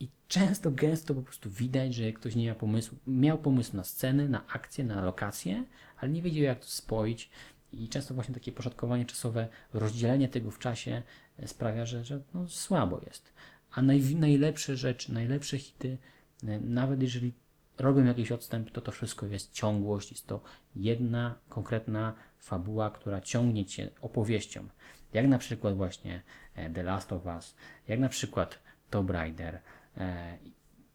I 0.00 0.08
często, 0.28 0.70
gęsto 0.70 1.14
po 1.14 1.22
prostu 1.22 1.50
widać, 1.50 1.94
że 1.94 2.12
ktoś 2.12 2.34
nie 2.34 2.46
miał 2.46 2.56
pomysłu, 2.56 2.98
miał 3.06 3.38
pomysł 3.38 3.76
na 3.76 3.84
sceny, 3.84 4.28
na 4.28 4.46
akcje, 4.46 4.84
na 4.84 5.04
lokacje, 5.04 5.64
ale 5.96 6.12
nie 6.12 6.22
wiedział 6.22 6.44
jak 6.44 6.60
to 6.60 6.66
spoić. 6.66 7.30
I 7.72 7.88
często 7.88 8.14
właśnie 8.14 8.34
takie 8.34 8.52
poszatkowanie 8.52 9.04
czasowe, 9.04 9.48
rozdzielenie 9.72 10.28
tego 10.28 10.50
w 10.50 10.58
czasie 10.58 11.02
sprawia, 11.46 11.86
że, 11.86 12.04
że 12.04 12.20
no, 12.34 12.48
słabo 12.48 13.00
jest. 13.06 13.32
A 13.72 13.82
naj, 13.82 14.14
najlepsze 14.14 14.76
rzeczy, 14.76 15.14
najlepsze 15.14 15.58
hity, 15.58 15.98
e, 16.44 16.60
nawet 16.60 17.02
jeżeli 17.02 17.32
robią 17.78 18.04
jakiś 18.04 18.32
odstęp, 18.32 18.70
to 18.70 18.80
to 18.80 18.92
wszystko 18.92 19.26
jest 19.26 19.52
ciągłość, 19.52 20.10
jest 20.10 20.26
to 20.26 20.40
jedna 20.76 21.34
konkretna 21.48 22.14
fabuła, 22.38 22.90
która 22.90 23.20
ciągnie 23.20 23.64
cię 23.64 23.90
opowieścią. 24.00 24.68
Jak 25.12 25.26
na 25.26 25.38
przykład 25.38 25.76
właśnie 25.76 26.22
e, 26.54 26.70
The 26.70 26.82
Last 26.82 27.12
of 27.12 27.26
Us, 27.26 27.54
jak 27.88 28.00
na 28.00 28.08
przykład 28.08 28.58
Tomb 28.90 29.10
Raider. 29.10 29.60
E, 29.96 30.38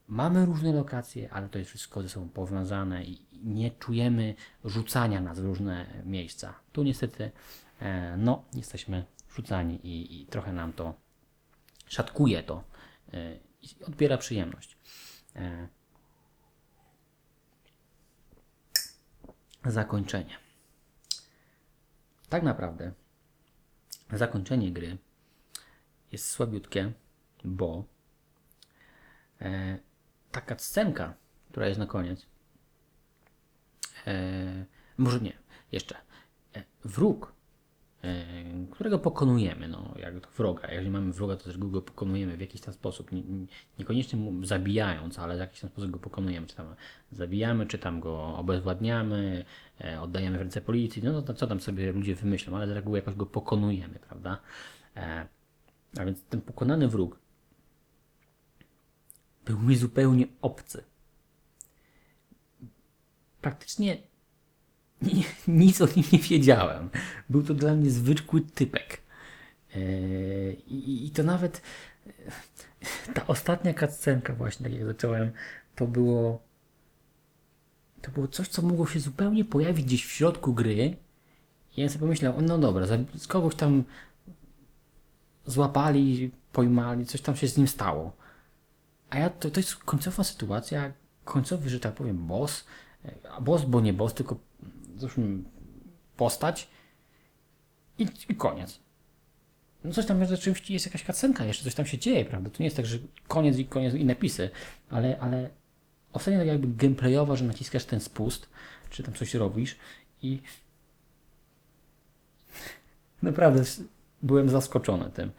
Mamy 0.07 0.45
różne 0.45 0.74
lokacje, 0.74 1.33
ale 1.33 1.50
to 1.50 1.60
jest 1.60 1.69
wszystko 1.69 2.01
ze 2.01 2.10
sobą 2.10 2.29
powiązane 2.29 3.03
i 3.05 3.25
nie 3.43 3.71
czujemy 3.71 4.36
rzucania 4.65 5.21
nas 5.21 5.39
w 5.39 5.45
różne 5.45 5.86
miejsca. 6.05 6.53
Tu 6.71 6.83
niestety, 6.83 7.31
no, 8.17 8.43
jesteśmy 8.53 9.05
rzucani 9.36 9.76
i, 9.76 10.22
i 10.22 10.26
trochę 10.26 10.54
nam 10.54 10.74
to 10.74 10.94
szatkuje 11.88 12.44
to 12.44 12.64
e, 13.14 13.40
i 13.62 13.84
odbiera 13.84 14.18
przyjemność. 14.18 14.78
E, 15.36 15.68
Zakończenie. 19.66 20.38
Tak 22.30 22.44
naprawdę 22.44 22.92
zakończenie 24.14 24.72
gry 24.72 24.98
jest 26.12 26.30
słabiutkie, 26.30 26.92
bo 27.44 27.84
e, 29.42 29.80
taka 30.32 30.58
scenka, 30.58 31.14
która 31.50 31.68
jest 31.68 31.80
na 31.80 31.86
koniec, 31.86 32.26
może 34.98 35.20
nie, 35.20 35.38
jeszcze, 35.72 35.98
wróg, 36.86 37.34
którego 38.72 39.00
pokonujemy, 39.00 39.67
no, 39.67 39.93
jak 40.00 40.27
wroga, 40.27 40.67
jeżeli 40.72 40.89
mamy 40.89 41.13
wroga, 41.13 41.36
to 41.36 41.43
też 41.43 41.58
go 41.58 41.81
pokonujemy 41.81 42.38
w 42.38 42.41
jakiś 42.41 42.62
tam 42.62 42.74
sposób, 42.74 43.12
nie, 43.12 43.22
nie- 43.22 43.46
niekoniecznie 43.79 44.20
mu 44.20 44.46
zabijając, 44.46 45.20
ale 45.20 45.36
w 45.36 45.39
jakiś 45.39 45.60
tam 45.62 45.70
sposób 45.70 45.91
go 45.91 46.00
pokonujemy, 46.00 46.48
czy 46.48 46.55
tam 46.55 46.75
zabijamy, 47.12 47.65
czy 47.65 47.77
tam 47.79 48.00
go 48.00 48.36
obezwładniamy, 48.38 49.46
e, 49.81 50.01
oddajemy 50.01 50.38
w 50.38 50.41
ręce 50.41 50.62
policji, 50.62 51.03
no 51.03 51.22
to 51.22 51.34
co 51.34 51.48
tam 51.48 51.60
sobie 51.60 51.91
ludzie 51.91 52.15
wymyślą, 52.15 52.55
ale 52.58 52.67
z 52.67 52.72
reguły 52.72 52.98
jakoś 53.00 53.15
go 53.15 53.25
pokonujemy, 53.25 54.00
prawda? 54.00 54.38
E, 54.98 55.27
a 56.00 56.05
więc 56.05 56.24
ten 56.24 56.41
pokonany 56.41 56.88
wróg 56.88 57.20
był 59.46 59.60
mi 59.60 59.75
zupełnie 59.75 60.27
obcy. 60.41 60.84
Praktycznie 63.41 63.88
ni- 63.88 64.01
nic 65.48 65.81
o 65.81 65.86
nim 65.86 66.05
nie 66.13 66.20
wiedziałem. 66.20 66.89
Był 67.29 67.43
to 67.43 67.53
dla 67.53 67.75
mnie 67.75 67.91
zwykły 67.91 68.41
typek. 68.41 69.01
Eee, 69.75 70.58
I, 71.05 71.12
to 71.12 71.24
nawet 71.24 71.62
e, 72.08 72.12
ta 73.13 73.27
ostatnia 73.27 73.74
cutscenka 73.74 74.34
właśnie, 74.34 74.63
tak 74.63 74.74
jak 74.74 74.86
zacząłem, 74.86 75.31
to 75.75 75.88
było 75.88 76.51
to 78.01 78.12
było 78.12 78.27
coś, 78.27 78.48
co 78.48 78.62
mogło 78.62 78.88
się 78.88 79.00
zupełnie 79.00 79.46
pojawić 79.46 79.86
gdzieś 79.86 80.05
w 80.05 80.12
środku 80.12 80.53
gry. 80.53 80.98
I 81.77 81.81
ja 81.81 81.89
sobie 81.89 82.00
pomyślałem, 82.00 82.46
no 82.46 82.58
dobra, 82.58 82.86
z 83.15 83.27
kogoś 83.27 83.55
tam 83.55 83.84
złapali, 85.46 86.31
pojmali, 86.51 87.05
coś 87.05 87.22
tam 87.22 87.36
się 87.36 87.48
z 87.48 87.58
nim 87.58 87.67
stało. 87.67 88.12
A 89.10 89.17
ja, 89.17 89.29
to, 89.29 89.51
to 89.51 89.60
jest 89.60 89.75
końcowa 89.75 90.24
sytuacja, 90.24 90.91
końcowy, 91.25 91.70
że 91.70 91.79
tak 91.79 91.93
powiem, 91.93 92.27
boss, 92.27 92.65
e, 93.05 93.41
boss, 93.41 93.65
bo 93.65 93.81
nie 93.81 93.93
boss, 93.93 94.13
tylko 94.13 94.36
załóżmy 95.01 95.43
postać 96.17 96.67
i, 97.98 98.08
i 98.29 98.36
koniec. 98.36 98.79
No 99.84 99.91
coś 99.91 100.05
tam 100.05 100.25
rzeczywiście 100.25 100.74
jest 100.74 100.86
jakaś 100.86 101.03
kacenka, 101.03 101.46
jeszcze 101.46 101.63
coś 101.63 101.75
tam 101.75 101.86
się 101.86 101.98
dzieje, 101.98 102.25
prawda? 102.25 102.50
To 102.50 102.55
nie 102.60 102.65
jest 102.65 102.77
tak, 102.77 102.86
że 102.86 102.98
koniec 103.27 103.58
i 103.58 103.65
koniec 103.65 103.93
i 103.93 104.05
napisy, 104.05 104.50
ale, 104.89 105.20
ale 105.20 105.50
ostatnio 106.13 106.39
tak 106.39 106.48
jakby 106.48 106.67
gameplayowo, 106.67 107.36
że 107.36 107.46
naciskasz 107.46 107.86
ten 107.86 108.00
spust 108.00 108.50
czy 108.89 109.03
tam 109.03 109.13
coś 109.13 109.34
robisz 109.34 109.75
i 110.22 110.41
naprawdę 113.22 113.63
byłem 114.22 114.50
zaskoczony 114.50 115.10
tym, 115.10 115.31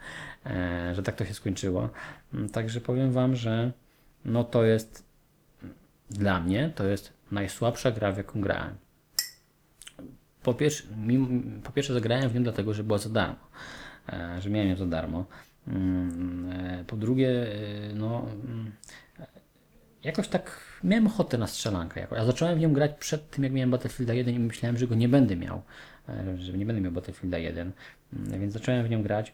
e, 0.45 0.95
że 0.95 1.03
tak 1.03 1.15
to 1.15 1.25
się 1.25 1.33
skończyło. 1.33 1.89
Mm, 2.33 2.49
Także 2.49 2.81
powiem 2.81 3.11
Wam, 3.11 3.35
że 3.35 3.71
no 4.25 4.43
to 4.43 4.63
jest 4.63 5.05
dla 6.09 6.39
mnie 6.39 6.71
to 6.75 6.87
jest 6.87 7.13
najsłabsza 7.31 7.91
gra, 7.91 8.11
w 8.11 8.17
jaką 8.17 8.41
grałem. 8.41 8.75
Po 10.43 10.53
pierwsze, 10.53 10.83
mimo, 10.97 11.27
po 11.63 11.71
pierwsze 11.71 11.93
zagrałem 11.93 12.29
w 12.29 12.35
nią 12.35 12.43
dlatego, 12.43 12.73
że 12.73 12.83
była 12.83 12.97
za 12.97 13.09
darmo, 13.09 13.35
e, 14.09 14.41
że 14.41 14.49
miałem 14.49 14.69
ją 14.69 14.75
za 14.75 14.85
darmo. 14.85 15.25
Mm, 15.67 16.51
e, 16.51 16.83
Po 16.87 16.97
drugie, 16.97 17.29
e, 17.29 17.93
no 17.95 18.25
mm, 18.45 18.71
jakoś 20.03 20.27
tak 20.27 20.59
miałem 20.83 21.07
ochotę 21.07 21.37
na 21.37 21.47
strzelankę. 21.47 21.99
Jakoś. 21.99 22.17
Ja 22.17 22.25
zacząłem 22.25 22.57
w 22.57 22.59
nią 22.59 22.73
grać 22.73 22.91
przed 22.99 23.29
tym, 23.29 23.43
jak 23.43 23.53
miałem 23.53 23.71
Battlefielda 23.71 24.13
1 24.13 24.35
i 24.35 24.39
myślałem, 24.39 24.77
że 24.77 24.87
go 24.87 24.95
nie 24.95 25.09
będę 25.09 25.35
miał, 25.35 25.61
że 26.37 26.53
nie 26.53 26.65
będę 26.65 26.81
miał 26.81 26.91
Battlefielda 26.91 27.37
1, 27.37 27.71
Mm, 28.13 28.39
więc 28.41 28.53
zacząłem 28.53 28.85
w 28.85 28.89
nią 28.89 29.03
grać. 29.03 29.33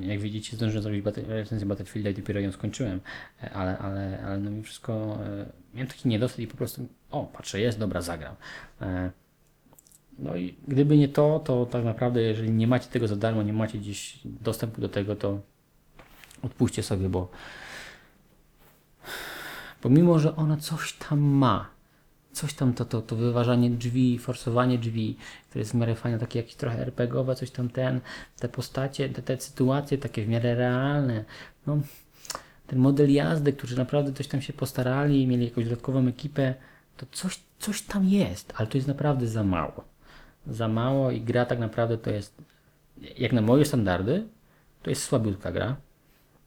Jak 0.00 0.20
widzicie, 0.20 0.56
zdążyłem 0.56 0.82
zrobić 0.82 1.04
recenzję 1.28 1.66
Battlefielda 1.68 2.10
i 2.10 2.14
dopiero 2.14 2.40
ją 2.40 2.52
skończyłem, 2.52 3.00
ale, 3.52 3.78
ale, 3.78 4.22
ale 4.26 4.38
no 4.38 4.50
mi 4.50 4.62
wszystko, 4.62 5.18
miałem 5.74 5.88
taki 5.88 6.08
niedosyt 6.08 6.38
i 6.38 6.46
po 6.46 6.56
prostu, 6.56 6.88
o, 7.10 7.24
patrzę, 7.24 7.60
jest, 7.60 7.78
dobra, 7.78 8.00
zagram. 8.00 8.34
No 10.18 10.36
i 10.36 10.54
gdyby 10.68 10.98
nie 10.98 11.08
to, 11.08 11.40
to 11.44 11.66
tak 11.66 11.84
naprawdę, 11.84 12.22
jeżeli 12.22 12.50
nie 12.50 12.66
macie 12.66 12.86
tego 12.90 13.08
za 13.08 13.16
darmo, 13.16 13.42
nie 13.42 13.52
macie 13.52 13.78
gdzieś 13.78 14.18
dostępu 14.24 14.80
do 14.80 14.88
tego, 14.88 15.16
to 15.16 15.40
odpuśćcie 16.42 16.82
sobie, 16.82 17.08
bo 17.08 17.28
pomimo, 19.80 20.18
że 20.18 20.36
ona 20.36 20.56
coś 20.56 20.92
tam 20.92 21.20
ma, 21.20 21.70
coś 22.32 22.54
tam 22.54 22.72
to, 22.72 22.84
to, 22.84 23.02
to 23.02 23.16
wyważanie 23.16 23.70
drzwi, 23.70 24.18
forsowanie 24.18 24.78
drzwi, 24.78 25.16
które 25.48 25.60
jest 25.60 25.72
w 25.72 25.74
miarę 25.74 25.94
fajne, 25.94 26.18
takie 26.18 26.38
jakieś 26.38 26.54
trochę 26.54 26.78
RPGowe, 26.78 27.34
coś 27.34 27.50
tam 27.50 27.68
ten, 27.68 28.00
te 28.38 28.48
postacie, 28.48 29.08
te, 29.08 29.22
te 29.22 29.40
sytuacje 29.40 29.98
takie 29.98 30.24
w 30.24 30.28
miarę 30.28 30.54
realne, 30.54 31.24
no 31.66 31.78
ten 32.66 32.78
model 32.78 33.12
jazdy, 33.12 33.52
którzy 33.52 33.76
naprawdę 33.76 34.12
coś 34.12 34.28
tam 34.28 34.42
się 34.42 34.52
postarali 34.52 35.26
mieli 35.26 35.44
jakąś 35.44 35.64
dodatkową 35.64 36.06
ekipę, 36.06 36.54
to 36.96 37.06
coś, 37.12 37.40
coś 37.58 37.82
tam 37.82 38.04
jest, 38.04 38.52
ale 38.56 38.66
to 38.66 38.78
jest 38.78 38.88
naprawdę 38.88 39.26
za 39.26 39.44
mało. 39.44 39.93
Za 40.46 40.68
mało 40.68 41.10
i 41.10 41.20
gra 41.20 41.46
tak 41.46 41.58
naprawdę 41.58 41.98
to 41.98 42.10
jest, 42.10 42.34
jak 43.18 43.32
na 43.32 43.40
moje 43.40 43.64
standardy, 43.64 44.26
to 44.82 44.90
jest 44.90 45.02
słabiutka 45.02 45.52
gra. 45.52 45.76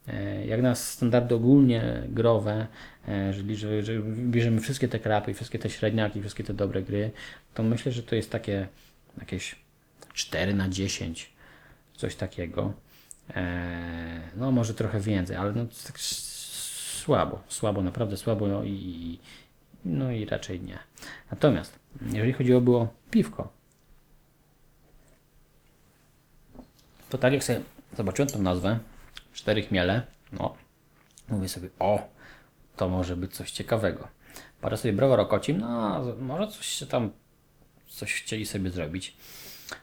E, 0.08 0.46
Jak 0.46 0.62
na 0.62 0.76
standardy 0.76 1.36
ogólnie 1.36 2.04
growe, 2.10 2.68
e, 3.08 3.28
jeżeli 3.28 3.56
że, 3.56 3.84
że 3.84 3.94
bierzemy 4.04 4.62
wszystkie 4.62 4.88
te 4.88 5.00
krapy, 5.00 5.34
wszystkie 5.34 5.60
te 5.60 5.70
średniaki, 5.70 6.20
wszystkie 6.22 6.44
te 6.44 6.54
dobre 6.54 6.82
gry, 6.84 7.12
to 7.54 7.64
myślę, 7.64 7.92
że 7.92 8.04
to 8.04 8.16
jest 8.16 8.32
takie 8.32 8.68
jakieś 9.20 9.56
4 10.14 10.54
na 10.54 10.70
10, 10.70 11.32
coś 11.96 12.16
takiego. 12.16 12.74
E, 13.36 14.22
No 14.36 14.52
może 14.52 14.74
trochę 14.74 15.00
więcej, 15.00 15.36
ale 15.36 15.52
no 15.54 15.66
tak 15.88 16.00
słabo, 16.00 17.42
słabo, 17.48 17.82
naprawdę 17.82 18.18
słabo 18.18 18.48
no 18.48 18.64
i 18.64 19.20
no 19.86 20.12
i 20.12 20.26
raczej 20.26 20.62
nie. 20.62 20.80
Natomiast 21.32 21.80
jeżeli 22.14 22.34
chodziło 22.34 22.62
było 22.62 22.94
piwko, 23.12 23.54
to 27.10 27.18
tak 27.18 27.34
jak 27.34 27.44
sobie 27.44 27.62
zobaczyłem 27.98 28.30
tą 28.30 28.42
nazwę, 28.42 28.80
cztery 29.34 29.62
chmiele, 29.62 30.02
no 30.32 30.56
mówię 31.30 31.50
sobie, 31.50 31.70
o, 31.80 32.10
to 32.76 32.90
może 32.90 33.18
być 33.18 33.36
coś 33.36 33.52
ciekawego. 33.52 34.08
Parę 34.62 34.78
sobie 34.78 34.94
browar 34.94 35.20
okocim, 35.20 35.58
no 35.58 36.02
może 36.20 36.48
coś 36.48 36.66
się 36.66 36.86
tam, 36.86 37.12
coś 37.88 38.14
chcieli 38.14 38.46
sobie 38.46 38.70
zrobić 38.70 39.18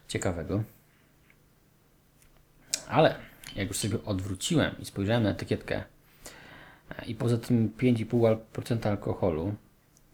ciekawego. 0.09 0.63
Ale 2.89 3.15
jak 3.57 3.69
już 3.69 3.77
sobie 3.77 4.05
odwróciłem 4.05 4.75
i 4.79 4.85
spojrzałem 4.85 5.23
na 5.23 5.31
etykietkę 5.31 5.85
e, 6.99 7.05
i 7.07 7.15
poza 7.15 7.39
tym 7.39 7.73
5,5% 7.79 8.89
alkoholu, 8.89 9.55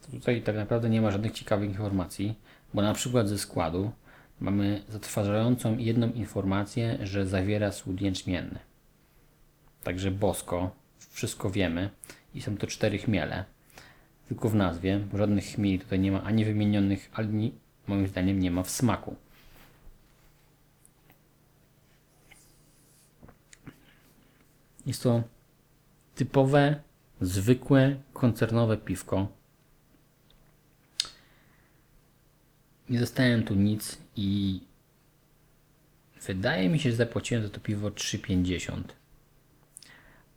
to 0.03 0.13
tutaj 0.13 0.43
tak 0.43 0.57
naprawdę 0.57 0.91
nie 0.91 1.01
ma 1.01 1.11
żadnych 1.11 1.33
ciekawych 1.33 1.71
informacji, 1.71 2.35
bo 2.75 2.83
na 2.83 2.95
przykład 2.95 3.29
ze 3.29 3.39
składu 3.39 3.93
mamy 4.41 4.83
zatrważającą 4.89 5.79
jedną 5.79 6.13
informację, 6.13 6.99
że 7.03 7.27
zawiera 7.27 7.73
słód 7.73 8.01
jęczmienny. 8.01 8.59
Także 9.85 10.11
bosko, 10.11 10.71
wszystko 11.11 11.51
wiemy 11.51 11.91
i 12.35 12.43
są 12.43 12.57
to 12.57 12.67
cztery 12.67 12.99
chmiele. 12.99 13.45
Tylko 14.29 14.49
w 14.49 14.55
nazwie, 14.55 14.99
bo 15.13 15.19
żadnych 15.19 15.45
chmieli 15.45 15.79
tutaj 15.79 15.99
nie 15.99 16.13
ma 16.13 16.23
ani 16.23 16.45
wymienionych, 16.45 17.11
ani 17.13 17.53
moim 17.87 18.09
zdaniem 18.09 18.41
nie 18.41 18.51
ma 18.51 18.63
w 18.63 18.71
smaku. 18.71 19.17
Jest 24.87 25.03
to 25.03 25.23
typowe, 26.15 26.81
zwykłe, 27.21 27.97
koncernowe 28.13 28.77
piwko. 28.77 29.40
Nie 32.91 33.01
dostałem 33.01 33.43
tu 33.43 33.55
nic 33.55 33.99
i 34.17 34.61
wydaje 36.27 36.69
mi 36.69 36.79
się, 36.79 36.91
że 36.91 36.97
zapłaciłem 36.97 37.43
za 37.43 37.49
to 37.49 37.61
piwo 37.61 37.89
3,50. 37.89 38.83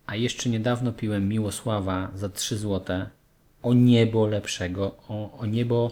A 0.05 0.15
jeszcze 0.15 0.49
niedawno 0.49 0.91
piłem 0.93 1.29
Miłosława 1.29 2.11
za 2.15 2.29
3 2.29 2.57
zł. 2.57 3.05
O 3.63 3.73
niebo 3.73 4.27
lepszego, 4.27 4.95
o, 5.07 5.37
o 5.37 5.45
niebo 5.45 5.91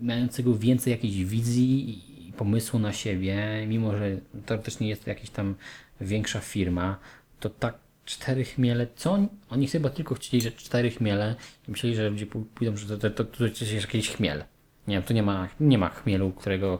mającego 0.00 0.58
więcej 0.58 0.90
jakiejś 0.90 1.24
wizji 1.24 2.02
i 2.28 2.32
pomysłu 2.32 2.78
na 2.78 2.92
siebie, 2.92 3.64
mimo 3.68 3.96
że 3.96 4.16
teoretycznie 4.46 4.88
jest 4.88 5.04
to 5.04 5.10
jakaś 5.10 5.30
tam 5.30 5.54
większa 6.00 6.40
firma, 6.40 6.98
to 7.40 7.50
tak 7.50 7.74
cztery 8.04 8.44
chmiele, 8.44 8.86
co 8.96 9.12
oni, 9.12 9.28
oni 9.50 9.68
chyba 9.68 9.90
tylko 9.90 10.14
chcieli, 10.14 10.42
że 10.42 10.52
cztery 10.52 10.90
chmiele 10.90 11.34
i 11.68 11.70
myśleli, 11.70 11.96
że 11.96 12.10
ludzie 12.10 12.26
pó- 12.26 12.44
pójdą, 12.54 12.76
że 12.76 12.98
to, 12.98 13.10
to, 13.10 13.24
to, 13.24 13.24
to 13.24 13.44
jest 13.44 13.72
jakiś 13.72 14.10
chmiel. 14.10 14.44
Nie 14.88 14.94
wiem, 14.94 15.02
tu 15.02 15.14
nie 15.14 15.22
ma, 15.22 15.48
nie 15.60 15.78
ma 15.78 15.88
chmielu, 15.88 16.30
którego 16.30 16.78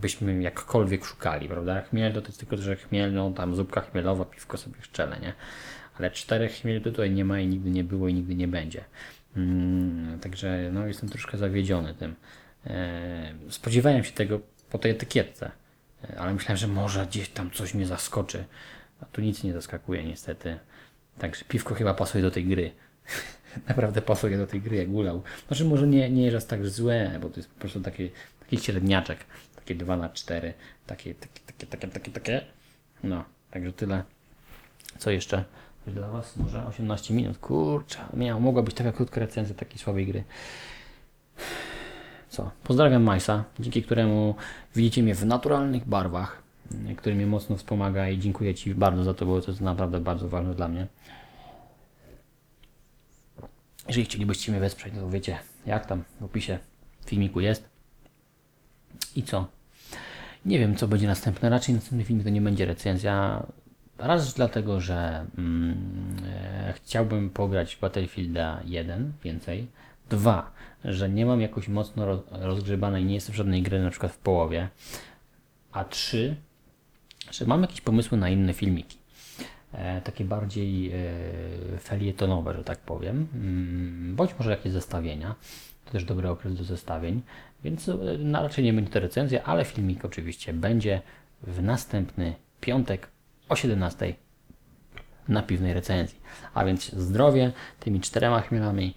byśmy 0.00 0.42
jakkolwiek 0.42 1.04
szukali, 1.04 1.48
prawda? 1.48 1.82
Chmiel 1.82 2.12
to 2.12 2.20
jest 2.20 2.38
tylko, 2.38 2.56
że 2.56 2.76
chmiel, 2.76 3.12
no 3.12 3.30
tam 3.30 3.54
zupka 3.54 3.80
chmielowa, 3.80 4.24
piwko 4.24 4.56
sobie 4.56 4.82
szczele, 4.82 5.20
nie? 5.20 5.32
Ale 5.98 6.10
czterech 6.10 6.52
chmieli 6.52 6.80
tutaj 6.80 7.10
nie 7.10 7.24
ma 7.24 7.40
i 7.40 7.46
nigdy 7.46 7.70
nie 7.70 7.84
było 7.84 8.08
i 8.08 8.14
nigdy 8.14 8.34
nie 8.34 8.48
będzie. 8.48 8.84
Mm, 9.36 10.20
także 10.20 10.70
no 10.72 10.86
jestem 10.86 11.08
troszkę 11.08 11.38
zawiedziony 11.38 11.94
tym. 11.94 12.14
E, 12.66 13.34
spodziewałem 13.50 14.04
się 14.04 14.12
tego 14.12 14.40
po 14.70 14.78
tej 14.78 14.90
etykietce, 14.90 15.50
e, 16.04 16.20
ale 16.20 16.34
myślałem, 16.34 16.56
że 16.56 16.66
może 16.66 17.06
gdzieś 17.06 17.28
tam 17.28 17.50
coś 17.50 17.74
mnie 17.74 17.86
zaskoczy. 17.86 18.44
A 19.00 19.04
tu 19.04 19.20
nic 19.20 19.44
nie 19.44 19.52
zaskakuje 19.52 20.04
niestety. 20.04 20.58
Także 21.18 21.44
piwko 21.44 21.74
chyba 21.74 21.94
pasuje 21.94 22.22
do 22.22 22.30
tej 22.30 22.44
gry. 22.44 22.70
Naprawdę 23.68 24.02
pasuje 24.02 24.38
do 24.38 24.46
tej 24.46 24.60
gry 24.60 24.76
jak 24.76 24.90
gulał. 24.90 25.22
Znaczy 25.48 25.64
może 25.64 25.86
nie, 25.86 26.10
nie 26.10 26.24
jest 26.24 26.36
aż 26.36 26.44
tak 26.44 26.66
złe, 26.66 27.18
bo 27.22 27.28
to 27.28 27.36
jest 27.36 27.50
po 27.50 27.60
prostu 27.60 27.80
taki, 27.80 28.10
taki 28.40 28.58
średniaczek. 28.58 29.18
Takie 29.56 29.74
2 29.74 29.96
na 29.96 30.08
4 30.08 30.54
takie, 30.88 31.14
takie, 31.14 31.40
takie, 31.46 31.66
takie, 31.66 31.88
takie, 31.88 32.10
takie. 32.10 32.40
No, 33.04 33.24
także 33.50 33.72
tyle. 33.72 34.02
Co 34.98 35.10
jeszcze? 35.10 35.44
Dla 35.86 36.08
Was? 36.08 36.36
Może 36.36 36.66
18 36.66 37.14
minut. 37.14 37.38
Kurczę, 37.38 37.98
miała, 38.14 38.40
mogła 38.40 38.62
być 38.62 38.74
taka 38.74 38.92
krótka 38.92 39.20
recenzja 39.20 39.54
takiej 39.54 39.78
słabej 39.78 40.06
gry. 40.06 40.24
Co? 42.28 42.50
Pozdrawiam 42.64 43.02
Majsa, 43.02 43.44
dzięki 43.60 43.82
któremu 43.82 44.34
widzicie 44.76 45.02
mnie 45.02 45.14
w 45.14 45.26
naturalnych 45.26 45.88
barwach, 45.88 46.42
który 46.96 47.14
mnie 47.14 47.26
mocno 47.26 47.56
wspomaga 47.56 48.08
i 48.08 48.18
dziękuję 48.18 48.54
Ci 48.54 48.74
bardzo 48.74 49.04
za 49.04 49.14
to, 49.14 49.26
bo 49.26 49.40
to 49.40 49.50
jest 49.50 49.60
naprawdę 49.60 50.00
bardzo 50.00 50.28
ważne 50.28 50.54
dla 50.54 50.68
mnie. 50.68 50.86
Jeżeli 53.88 54.04
chcielibyście 54.04 54.52
mnie 54.52 54.60
wesprzeć, 54.60 54.94
to 54.94 55.10
wiecie 55.10 55.38
jak 55.66 55.86
tam 55.86 56.04
w 56.20 56.24
opisie 56.24 56.58
filmiku 57.06 57.40
jest. 57.40 57.68
I 59.16 59.22
co? 59.22 59.46
Nie 60.44 60.58
wiem, 60.58 60.76
co 60.76 60.88
będzie 60.88 61.06
następne. 61.06 61.50
Raczej 61.50 61.74
następny 61.74 62.04
film 62.04 62.24
to 62.24 62.30
nie 62.30 62.40
będzie 62.40 62.66
recenzja. 62.66 63.46
Raz 63.98 64.34
dlatego, 64.34 64.80
że 64.80 65.26
mm, 65.38 66.16
e, 66.26 66.72
chciałbym 66.76 67.30
pograć 67.30 67.76
Battlefielda 67.80 68.60
1 68.64 69.12
więcej. 69.24 69.68
Dwa, 70.10 70.52
że 70.84 71.08
nie 71.08 71.26
mam 71.26 71.40
jakoś 71.40 71.68
mocno 71.68 72.06
roz, 72.06 72.20
rozgrzebanej, 72.30 73.04
nie 73.04 73.14
jestem 73.14 73.32
w 73.32 73.36
żadnej 73.36 73.62
gry 73.62 73.82
na 73.82 73.90
przykład 73.90 74.12
w 74.12 74.18
połowie. 74.18 74.68
A 75.72 75.84
trzy, 75.84 76.36
że 77.30 77.46
mam 77.46 77.62
jakieś 77.62 77.80
pomysły 77.80 78.18
na 78.18 78.28
inne 78.28 78.54
filmiki. 78.54 78.98
E, 79.72 80.00
takie 80.00 80.24
bardziej 80.24 80.92
e, 80.92 81.78
felietonowe, 81.78 82.54
że 82.54 82.64
tak 82.64 82.78
powiem. 82.78 83.28
Mm, 83.34 84.16
bądź 84.16 84.30
może 84.38 84.50
jakieś 84.50 84.72
zestawienia. 84.72 85.34
To 85.84 85.92
też 85.92 86.04
dobry 86.04 86.28
okres 86.28 86.54
do 86.54 86.64
zestawień. 86.64 87.22
Więc 87.64 87.88
e, 87.88 87.96
no, 88.18 88.42
raczej 88.42 88.64
nie 88.64 88.72
będzie 88.72 88.90
to 88.90 89.00
recenzja, 89.00 89.44
ale 89.44 89.64
filmik 89.64 90.04
oczywiście 90.04 90.52
będzie 90.52 91.02
w 91.42 91.62
następny 91.62 92.34
piątek 92.60 93.08
o 93.48 93.56
17 93.56 94.14
na 95.28 95.42
piwnej 95.42 95.74
recenzji. 95.74 96.20
A 96.54 96.64
więc 96.64 96.92
zdrowie 96.92 97.52
tymi 97.80 98.00
czterema 98.00 98.40
chmielami 98.40 98.94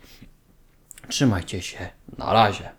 Trzymajcie 1.07 1.61
się. 1.61 1.89
Na 2.17 2.33
razie. 2.33 2.69